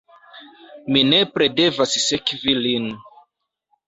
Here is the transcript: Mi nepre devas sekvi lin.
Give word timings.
Mi 0.95 1.03
nepre 1.09 1.47
devas 1.59 1.93
sekvi 2.05 2.57
lin. 2.63 2.89